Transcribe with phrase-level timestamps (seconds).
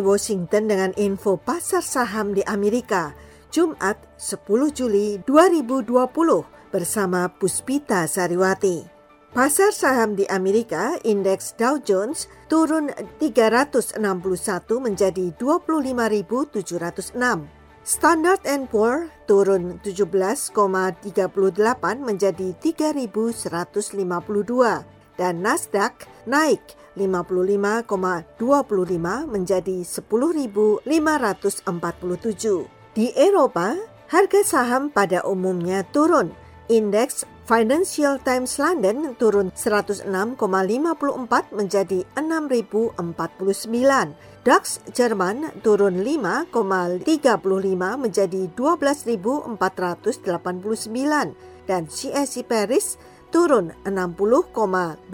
[0.00, 3.14] Washington dengan info pasar saham di Amerika,
[3.52, 8.98] Jumat 10 Juli 2020 bersama Puspita Sariwati.
[9.28, 12.88] Pasar saham di Amerika, indeks Dow Jones turun
[13.20, 14.00] 361
[14.80, 17.44] menjadi 25.706.
[17.84, 20.52] Standard Poor turun 17,38
[22.00, 25.92] menjadi 3.152 dan Nasdaq
[26.24, 26.62] naik
[26.98, 28.26] 55,25
[29.30, 30.82] menjadi 10.547.
[32.98, 33.78] Di Eropa,
[34.10, 36.34] harga saham pada umumnya turun.
[36.66, 40.36] Indeks Financial Times London turun 106,54
[41.56, 42.92] menjadi 6.049.
[44.44, 47.08] DAX Jerman turun 5,35
[47.96, 52.96] menjadi 12.489 dan CSI Paris
[53.28, 55.04] turun 60,12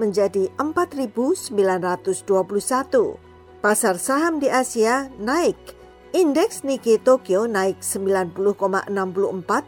[0.00, 3.20] menjadi 4.921.
[3.60, 5.76] Pasar saham di Asia naik.
[6.10, 8.90] Indeks Nikkei Tokyo naik 90,64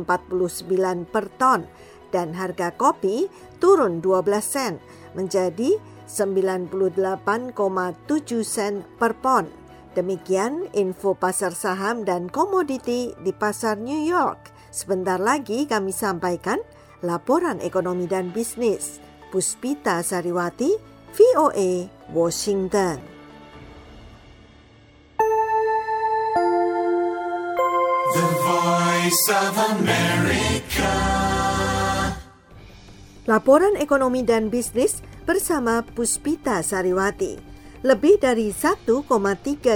[1.07, 1.67] per ton
[2.11, 3.27] dan harga kopi
[3.59, 4.79] turun 12 sen
[5.15, 5.75] menjadi
[6.07, 7.51] 98,7
[8.41, 9.45] sen per pon.
[9.91, 14.55] Demikian info pasar saham dan komoditi di pasar New York.
[14.71, 16.63] Sebentar lagi kami sampaikan
[17.03, 19.03] laporan ekonomi dan bisnis.
[19.27, 20.71] Puspita Sariwati,
[21.11, 23.03] VOA, Washington.
[28.15, 30.95] The Voice of America.
[33.27, 37.35] Laporan ekonomi dan bisnis bersama Puspita Sariwati.
[37.83, 38.87] Lebih dari 1,3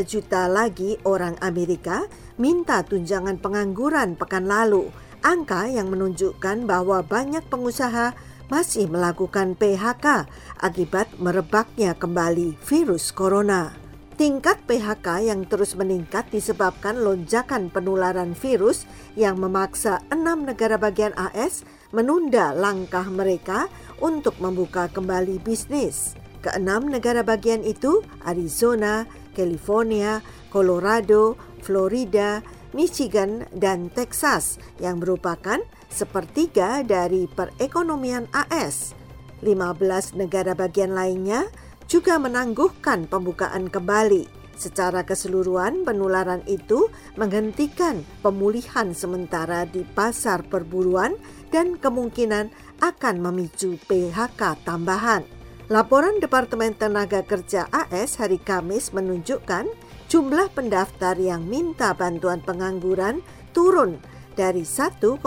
[0.07, 2.07] juta lagi orang Amerika
[2.39, 4.87] minta tunjangan pengangguran pekan lalu.
[5.21, 8.15] Angka yang menunjukkan bahwa banyak pengusaha
[8.47, 10.25] masih melakukan PHK
[10.57, 13.75] akibat merebaknya kembali virus corona.
[14.21, 18.85] Tingkat PHK yang terus meningkat disebabkan lonjakan penularan virus
[19.17, 23.65] yang memaksa enam negara bagian AS menunda langkah mereka
[23.97, 26.13] untuk membuka kembali bisnis.
[26.45, 30.21] Keenam negara bagian itu Arizona, California,
[30.53, 31.33] Colorado,
[31.65, 32.45] Florida,
[32.77, 35.57] Michigan, dan Texas yang merupakan
[35.89, 38.93] sepertiga dari perekonomian AS.
[39.41, 41.49] 15 negara bagian lainnya
[41.91, 44.39] juga menangguhkan pembukaan kembali.
[44.55, 46.87] Secara keseluruhan, penularan itu
[47.19, 51.19] menghentikan pemulihan sementara di pasar perburuan
[51.51, 52.47] dan kemungkinan
[52.79, 55.27] akan memicu PHK tambahan.
[55.67, 59.67] Laporan Departemen Tenaga Kerja AS hari Kamis menunjukkan
[60.07, 63.19] jumlah pendaftar yang minta bantuan pengangguran
[63.51, 63.99] turun
[64.35, 65.19] dari 1,4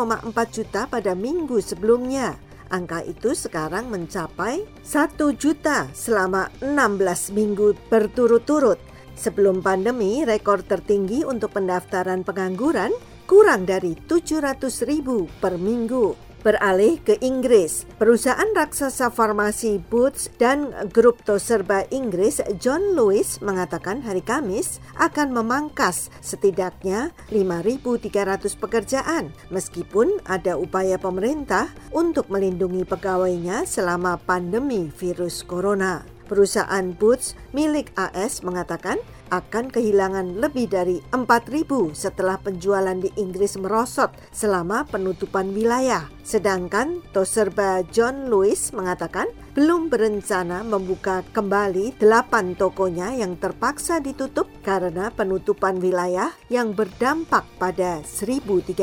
[0.49, 2.37] juta pada minggu sebelumnya.
[2.73, 8.81] Angka itu sekarang mencapai 1 juta selama 16 minggu berturut-turut.
[9.15, 12.91] Sebelum pandemi, rekor tertinggi untuk pendaftaran pengangguran
[13.25, 17.89] kurang dari 700 ribu per minggu beralih ke Inggris.
[17.97, 26.13] Perusahaan raksasa farmasi Boots dan grup toserba Inggris John Lewis mengatakan hari Kamis akan memangkas
[26.21, 36.05] setidaknya 5.300 pekerjaan meskipun ada upaya pemerintah untuk melindungi pegawainya selama pandemi virus corona.
[36.25, 38.97] Perusahaan Boots milik AS mengatakan
[39.31, 46.09] akan kehilangan lebih dari 4.000 setelah penjualan di Inggris merosot selama penutupan wilayah.
[46.25, 55.15] Sedangkan Toserba John Lewis mengatakan belum berencana membuka kembali delapan tokonya yang terpaksa ditutup karena
[55.15, 58.75] penutupan wilayah yang berdampak pada 1.300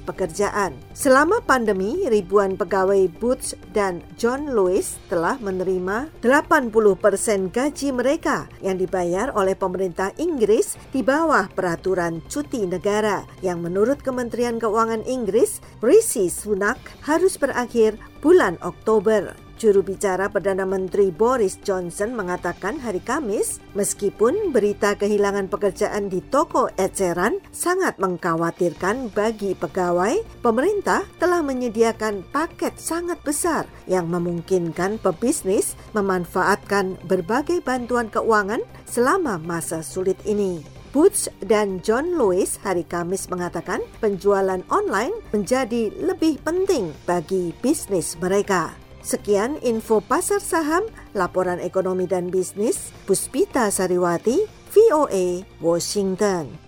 [0.00, 0.72] pekerjaan.
[0.96, 8.80] Selama pandemi, ribuan pegawai Boots dan John Lewis telah menerima 80 persen gaji mereka yang
[8.80, 16.32] dibayar oleh pemerintah Inggris di bawah peraturan cuti negara yang menurut Kementerian Keuangan Inggris, Rishi
[16.32, 19.43] Sunak harus berakhir bulan Oktober.
[19.64, 26.68] Juru bicara Perdana Menteri Boris Johnson mengatakan hari Kamis, meskipun berita kehilangan pekerjaan di toko
[26.76, 37.00] eceran sangat mengkhawatirkan bagi pegawai, pemerintah telah menyediakan paket sangat besar yang memungkinkan pebisnis memanfaatkan
[37.08, 40.60] berbagai bantuan keuangan selama masa sulit ini.
[40.92, 48.83] Boots dan John Lewis hari Kamis mengatakan penjualan online menjadi lebih penting bagi bisnis mereka.
[49.04, 56.63] Sekian info pasar saham, laporan ekonomi dan bisnis, Puspita Sariwati, VOA, Washington.